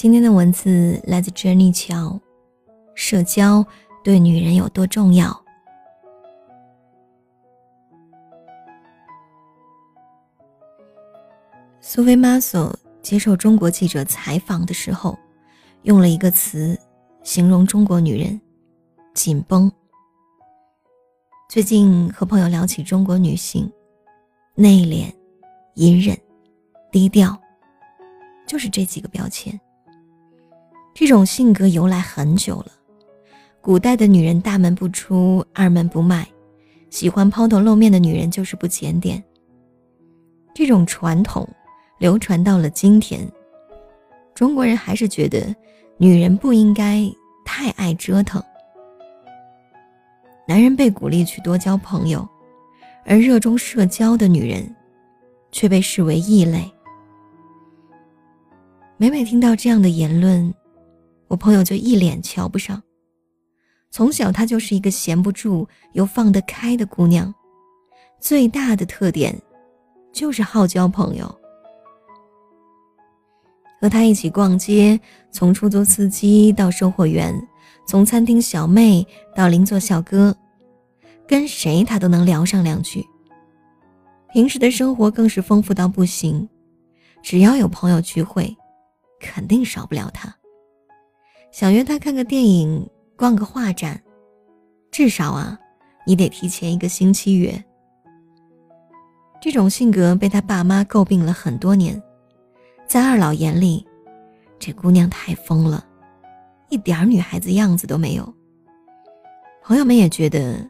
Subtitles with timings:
[0.00, 2.20] 今天的文字来自 Jenny 乔，
[2.94, 3.66] 社交
[4.04, 5.36] 对女人有多重要？
[11.80, 12.72] 苏菲玛索
[13.02, 15.18] 接受中国记者采访的时候，
[15.82, 16.78] 用了一个词
[17.24, 18.40] 形容中国女人：
[19.14, 19.68] 紧绷。
[21.48, 23.68] 最近和朋友聊起中国女性，
[24.54, 25.12] 内敛、
[25.74, 26.16] 隐忍、
[26.92, 27.36] 低调，
[28.46, 29.60] 就是这几个标签。
[31.00, 32.72] 这种性格由来很久了，
[33.60, 36.26] 古代的女人大门不出、二门不迈，
[36.90, 39.22] 喜欢抛头露面的女人就是不检点。
[40.52, 41.48] 这种传统
[42.00, 43.20] 流传到了今天，
[44.34, 45.54] 中国人还是觉得
[45.98, 47.08] 女人不应该
[47.44, 48.42] 太爱折腾。
[50.48, 52.28] 男人被鼓励去多交朋友，
[53.04, 54.74] 而热衷社交的女人，
[55.52, 56.68] 却被视为异类。
[58.96, 60.52] 每每听到这样的言论，
[61.28, 62.82] 我朋友就一脸瞧不上。
[63.90, 67.32] 从小她就是一个闲不住又放得开的姑娘，
[68.20, 69.40] 最大的特点，
[70.12, 71.32] 就是好交朋友。
[73.80, 74.98] 和她一起逛街，
[75.30, 77.34] 从出租司机到售货员。
[77.86, 80.36] 从餐厅小妹到邻座小哥，
[81.26, 83.02] 跟谁她都能聊上两句。
[84.30, 86.46] 平时的生活更是丰富到不行，
[87.22, 88.54] 只要有朋友聚会，
[89.18, 90.36] 肯定少不了她。
[91.50, 94.00] 想约他看个电影、逛个画展，
[94.90, 95.58] 至少啊，
[96.06, 97.64] 你得提前一个星期约。
[99.40, 102.00] 这种性格被他爸妈诟病了很多年，
[102.86, 103.86] 在二老眼里，
[104.58, 105.84] 这姑娘太疯了。
[106.68, 108.34] 一点女孩子样子都没有。
[109.62, 110.68] 朋友们也觉得，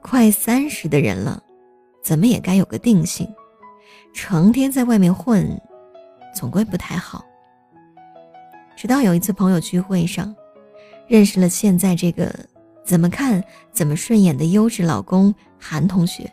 [0.00, 1.42] 快三十的人了，
[2.02, 3.28] 怎么也该有个定性，
[4.12, 5.60] 成天在外面混，
[6.34, 7.24] 总归不太好。
[8.84, 10.36] 直到有一次朋友聚会上，
[11.08, 12.30] 认识了现在这个
[12.84, 13.42] 怎么看
[13.72, 16.30] 怎么顺眼的优质老公韩同学，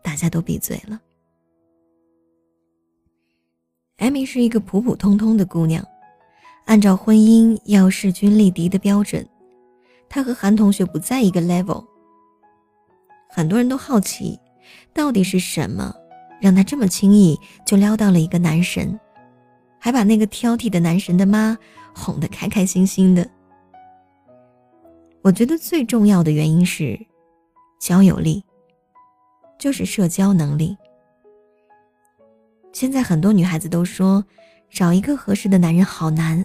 [0.00, 0.96] 大家都闭嘴了。
[3.96, 5.84] 艾米是一个普普通通的姑娘。
[6.66, 9.28] 按照婚姻要势均力敌的标准，
[10.08, 11.84] 她和韩同学不在一个 level。
[13.28, 14.38] 很多人都好奇，
[14.92, 15.92] 到底是什么
[16.40, 18.96] 让她这么轻易就撩到了一个男神，
[19.84, 21.58] 还把那个挑剔的男神的妈
[21.94, 23.28] 哄得开开心心的。
[25.20, 26.98] 我觉得最重要的原因是
[27.78, 28.42] 交友力，
[29.58, 30.74] 就是社交能力。
[32.72, 34.24] 现在很多女孩子都说，
[34.70, 36.42] 找一个合适的男人好难。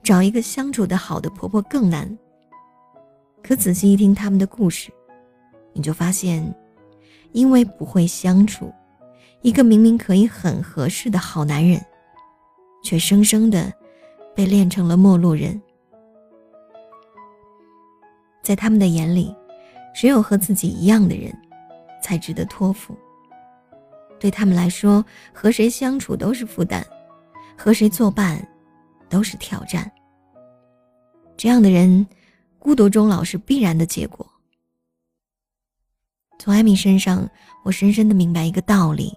[0.00, 2.16] 找一个相处的好的婆婆更难。
[3.42, 4.92] 可仔细一听他们的故事，
[5.72, 6.54] 你就发现，
[7.32, 8.72] 因为不会相处，
[9.42, 11.84] 一个明明可以很合适的好男人，
[12.82, 13.72] 却生生的
[14.34, 15.60] 被练成了陌路人。
[18.42, 19.34] 在他们的眼里，
[19.94, 21.32] 只有和自己一样的人，
[22.02, 22.96] 才值得托付。
[24.18, 26.84] 对他们来说，和谁相处都是负担，
[27.56, 28.46] 和谁作伴。
[29.10, 29.90] 都是挑战。
[31.36, 32.06] 这样的人，
[32.60, 34.24] 孤独终老是必然的结果。
[36.38, 37.28] 从艾米身上，
[37.64, 39.12] 我深深的明白一个道理：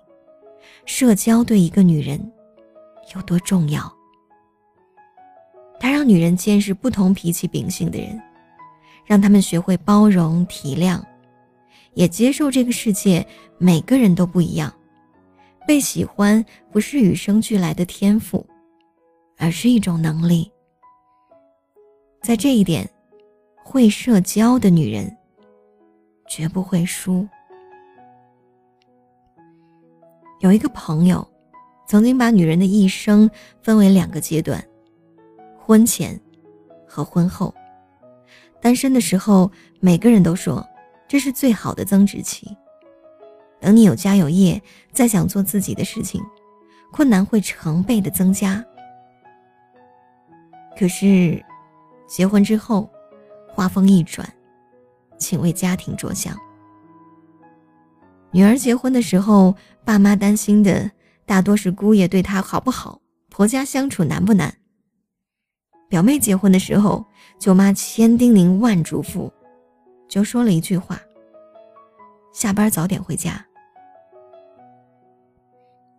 [0.87, 2.32] 社交对一个女人
[3.15, 3.91] 有多重要。
[5.79, 8.21] 它让女人见识不同脾气秉性的人，
[9.05, 11.01] 让他们学会包容体谅，
[11.93, 13.25] 也接受这个世界
[13.57, 14.73] 每个人都不一样。
[15.67, 18.45] 被喜欢不是与生俱来的天赋。
[19.35, 20.49] 而是一种能力，
[22.21, 22.87] 在这一点，
[23.57, 25.11] 会社交的女人
[26.29, 27.27] 绝不会输。
[30.39, 31.27] 有一个朋友，
[31.85, 33.29] 曾经把女人的一生
[33.61, 34.63] 分为两个阶段：
[35.57, 36.19] 婚前
[36.87, 37.53] 和婚后。
[38.61, 40.65] 单身的时候，每个人都说
[41.07, 42.55] 这是最好的增值期。
[43.59, 44.61] 等你有家有业，
[44.91, 46.21] 再想做自己的事情，
[46.91, 48.63] 困难会成倍的增加。
[50.77, 51.43] 可是，
[52.07, 52.89] 结婚之后，
[53.47, 54.27] 话锋一转，
[55.17, 56.37] 请为家庭着想。
[58.31, 60.89] 女儿结婚的时候，爸妈担心的
[61.25, 64.53] 大多是姑爷对她好不好，婆家相处难不难。
[65.89, 67.05] 表妹结婚的时候，
[67.39, 69.31] 舅妈千叮咛万嘱咐，
[70.07, 70.99] 就说了一句话
[72.33, 73.45] ：“下班早点回家。”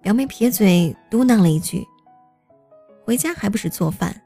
[0.02, 1.86] 表妹撇嘴嘟囔了一句
[3.04, 4.20] ：“回家还不是做饭。”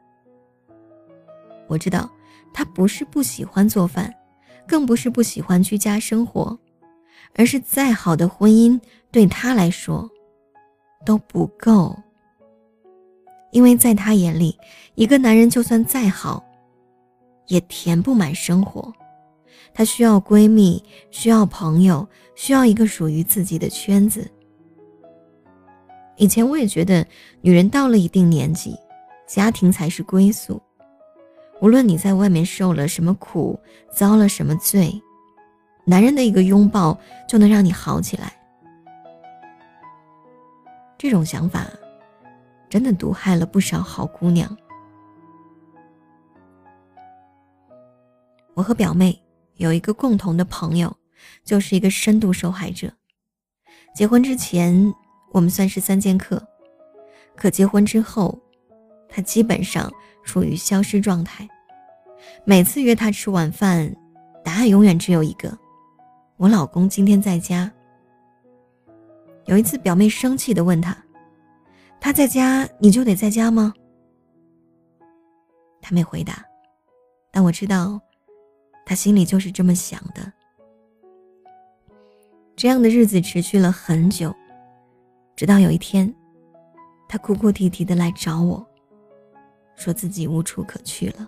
[1.68, 2.10] 我知道，
[2.52, 4.12] 他不是不喜欢做饭，
[4.66, 6.58] 更不是不喜欢居家生活，
[7.34, 8.80] 而是再好的婚姻
[9.12, 10.10] 对他来说
[11.04, 11.96] 都不够。
[13.50, 14.58] 因为在他眼里，
[14.94, 16.44] 一个男人就算再好，
[17.46, 18.92] 也填不满生活。
[19.72, 24.28] 他需要闺蜜，需要朋友，需要一个属于自己的圈子。
[26.16, 27.06] 以前我也觉得，
[27.40, 28.76] 女人到了一定年纪，
[29.26, 30.60] 家庭才是归宿。
[31.60, 33.58] 无论你在外面受了什么苦，
[33.90, 35.00] 遭了什么罪，
[35.84, 36.98] 男人的一个拥抱
[37.28, 38.37] 就能让你好起来。
[40.98, 41.66] 这种想法，
[42.68, 44.54] 真的毒害了不少好姑娘。
[48.54, 49.18] 我和表妹
[49.54, 50.94] 有一个共同的朋友，
[51.44, 52.92] 就是一个深度受害者。
[53.94, 54.92] 结婚之前。
[55.30, 56.42] 我们算是三剑客，
[57.36, 58.40] 可结婚之后，
[59.10, 59.92] 他基本上
[60.24, 61.46] 处于消失状态。
[62.46, 63.94] 每次约他吃晚饭，
[64.42, 65.56] 答案永远只有一个
[66.38, 67.70] ：“我老公今天在家。”
[69.48, 70.94] 有一次，表妹生气的问他
[71.98, 73.72] ：“他在家，你就得在家吗？”
[75.80, 76.44] 他没回答，
[77.32, 77.98] 但我知道，
[78.84, 80.30] 他心里就是这么想的。
[82.54, 84.34] 这样的日子持续了很久。
[85.34, 86.14] 直到有一天，
[87.08, 88.66] 她哭哭啼啼的来找我，
[89.76, 91.26] 说自己无处可去了。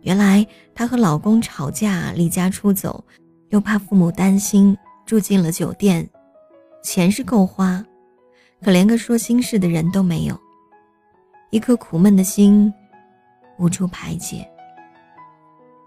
[0.00, 3.04] 原来她和老公吵架，离家出走，
[3.50, 4.74] 又怕父母担心，
[5.04, 6.08] 住进了酒店。
[6.84, 7.82] 钱是够花，
[8.60, 10.38] 可连个说心事的人都没有，
[11.50, 12.72] 一颗苦闷的心
[13.58, 14.46] 无处排解。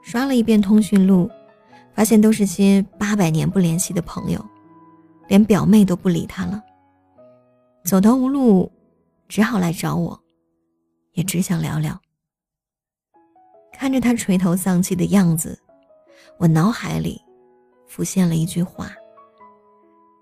[0.01, 1.29] 刷了一遍通讯录，
[1.93, 4.43] 发现都是些八百年不联系的朋友。
[5.27, 6.63] 连表妹都不理他了，
[7.83, 8.71] 走投无路，
[9.27, 10.19] 只好来找我，
[11.11, 11.99] 也只想聊聊。
[13.73, 15.61] 看着他垂头丧气的样子，
[16.37, 17.21] 我脑海里
[17.85, 18.89] 浮现了一句话：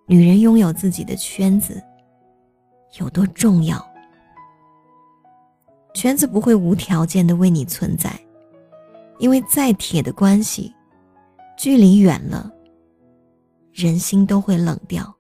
[0.07, 1.81] 女人拥有自己的圈子
[2.99, 3.83] 有多重要？
[5.95, 8.11] 圈子不会无条件的为你存在，
[9.17, 10.73] 因为再铁的关系，
[11.57, 12.51] 距离远了。
[13.73, 15.13] 人心都会冷掉。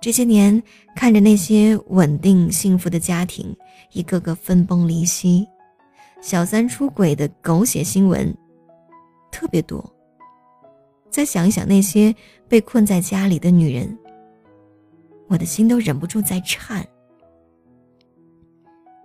[0.00, 0.62] 这些年，
[0.94, 3.54] 看着那些稳定幸福的家庭
[3.92, 5.46] 一个个分崩离析，
[6.22, 8.34] 小三出轨的狗血新闻
[9.32, 9.84] 特别多。
[11.10, 12.14] 再想一想那些
[12.54, 13.98] 被困在家里的女人，
[15.26, 16.86] 我的心都忍不住在颤。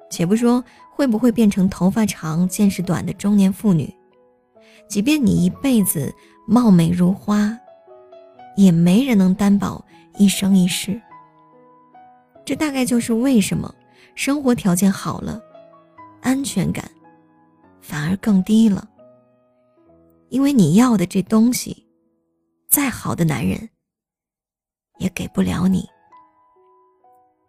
[0.08, 3.92] 且不说会不会变成头发长见识短的中年妇女，
[4.88, 6.14] 即便你一辈子。
[6.46, 7.58] 貌美如花，
[8.56, 9.84] 也没人能担保
[10.20, 11.02] 一生一世。
[12.46, 13.74] 这大概就是为什么
[14.14, 15.42] 生活条件好了，
[16.22, 16.88] 安全感
[17.82, 18.88] 反而更低了。
[20.30, 21.89] 因为你要的这东西，
[22.70, 23.70] 再好的男人
[25.00, 25.86] 也给不了你。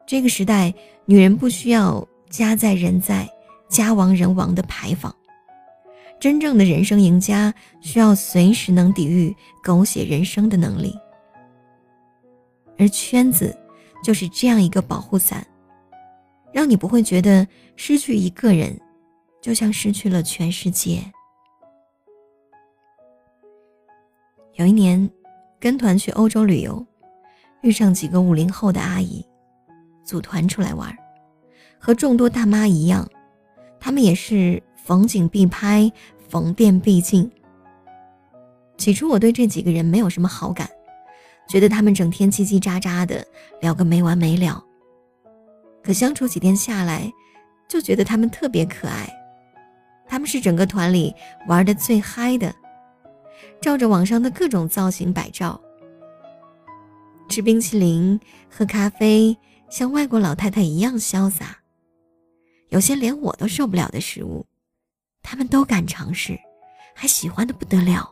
[0.07, 0.75] 这个时代，
[1.05, 3.29] 女人不需要家在人在、
[3.69, 5.15] 家亡人亡的牌坊。
[6.19, 10.95] 真正的人生赢家需要随时能抵御狗血人生的能力，
[12.79, 13.57] 而圈子
[14.03, 15.47] 就是这样一个保护伞，
[16.53, 17.47] 让你不会觉得
[17.77, 18.79] 失去一个人
[19.41, 21.01] 就像失去了全世界。
[24.61, 25.09] 有一年，
[25.59, 26.87] 跟团去欧洲旅游，
[27.63, 29.25] 遇上几个五零后的阿姨，
[30.05, 30.95] 组团出来玩，
[31.79, 33.09] 和众多大妈一样，
[33.81, 34.63] 她们也是。
[34.83, 35.93] 逢景必拍，
[36.29, 37.31] 逢店必进。
[38.77, 40.69] 起初我对这几个人没有什么好感，
[41.47, 43.25] 觉得他们整天叽叽喳喳的
[43.61, 44.63] 聊个没完没了。
[45.83, 47.13] 可相处几天下来，
[47.69, 49.09] 就觉得他们特别可爱。
[50.09, 51.15] 他们是整个团里
[51.47, 52.53] 玩的最嗨的，
[53.61, 55.61] 照着网上的各种造型摆照，
[57.29, 59.37] 吃冰淇淋、喝咖啡，
[59.69, 61.59] 像外国老太太一样潇洒。
[62.71, 64.47] 有些连我都受不了的食物。
[65.23, 66.39] 他们都敢尝试，
[66.95, 68.11] 还喜欢的不得了。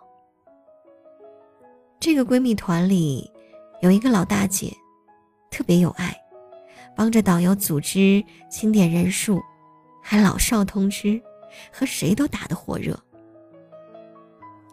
[1.99, 3.31] 这个闺蜜团里
[3.81, 4.71] 有一个老大姐，
[5.51, 6.15] 特别有爱，
[6.95, 9.41] 帮着导游组织清点人数，
[10.03, 11.21] 还老少通吃，
[11.73, 12.95] 和谁都打得火热。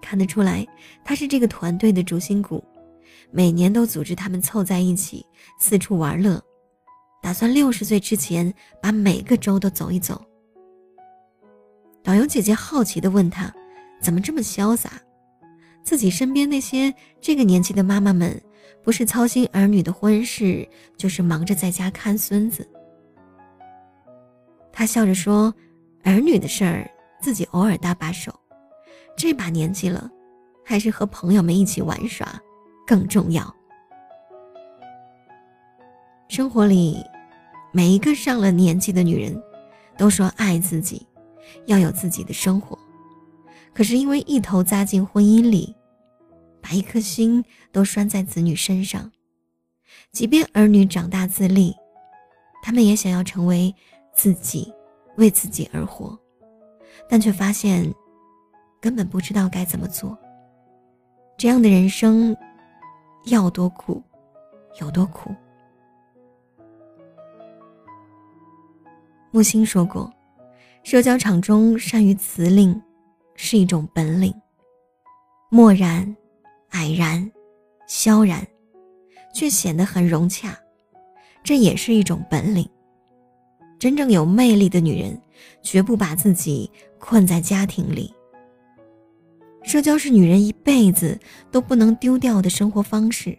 [0.06, 0.64] 看得出来，
[1.04, 2.64] 他是这个团队的主心骨，
[3.32, 5.26] 每年都组织他们凑在一起
[5.58, 6.40] 四处玩乐，
[7.24, 10.24] 打算六十岁之前把每个州都走一走。
[12.04, 13.52] 导游姐姐好奇地问他
[14.00, 15.02] ：“怎么这么潇洒？
[15.82, 18.40] 自己身边那些这个年纪的妈妈们，
[18.84, 22.70] 不是操心儿女的婚事，就是忙着在家看孙子。”
[24.72, 25.52] 他笑着说
[26.06, 26.88] ：“儿女的事儿，
[27.20, 28.32] 自己偶尔搭把手。
[29.18, 30.10] 这把年纪了，
[30.64, 32.40] 还是和朋友们一起玩耍
[32.86, 33.56] 更重要。
[36.28, 37.02] 生活里，
[37.72, 39.42] 每一个上了年纪的女人，
[39.98, 41.06] 都说爱自己，
[41.66, 42.78] 要有自己的生活。
[43.74, 45.76] 可是因为一头扎进婚姻里，
[46.62, 49.12] 把一颗心都拴在子女身上，
[50.12, 51.74] 即便儿女长大自立，
[52.64, 53.74] 他们也想要成为
[54.14, 54.74] 自己，
[55.18, 56.18] 为自己而活，
[57.08, 57.94] 但却发现
[58.86, 60.16] 根本不知道该怎么做。
[61.36, 62.38] 这样的人生，
[63.24, 64.00] 要多苦，
[64.80, 65.34] 有多苦。
[69.32, 70.14] 木心说过，
[70.84, 72.80] 社交场中善于辞令
[73.34, 74.32] 是一种本领，
[75.50, 76.16] 漠然、
[76.70, 77.28] 矮然、
[77.88, 78.46] 萧然，
[79.34, 80.56] 却显得很融洽，
[81.44, 82.70] 这也是一种本领。
[83.80, 85.20] 真正有魅力的女人，
[85.64, 88.14] 绝不把自己困在家庭里。
[89.66, 91.20] 社交是女人一辈子
[91.52, 93.38] 都不能丢掉的生活方式，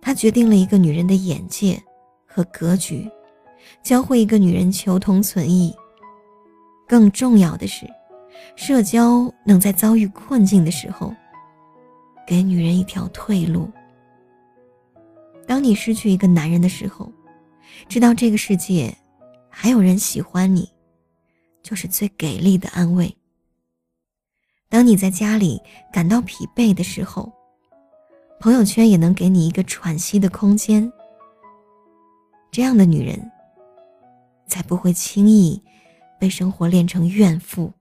[0.00, 1.82] 它决定了一个女人的眼界
[2.24, 3.10] 和格局。
[3.82, 5.74] 教会一个女人求同存异。
[6.86, 7.84] 更重要的是，
[8.54, 11.12] 社交能在遭遇困境的时候，
[12.24, 13.68] 给女人一条退路。
[15.46, 17.12] 当你失去一个男人的时候，
[17.88, 18.96] 知道这个世界
[19.50, 20.70] 还有人喜欢你，
[21.64, 23.12] 就是最给力的安慰。
[24.76, 25.58] 当你在家里
[25.90, 27.32] 感到疲惫的时候，
[28.38, 30.92] 朋友圈也能给你一个喘息的空间。
[32.52, 33.32] 这样的女人。
[34.46, 35.62] 才不会轻易
[36.20, 37.72] 被生活练成怨妇。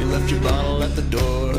[0.00, 1.52] You left your bottle at the door.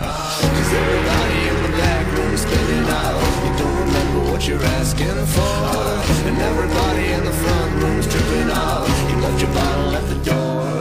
[0.00, 3.20] Ah, Cause everybody in the back room is spinning out.
[3.44, 6.28] You don't remember what you're asking for.
[6.28, 8.86] And everybody in the front room is tripping out.
[9.10, 10.77] You left your bottle at the door.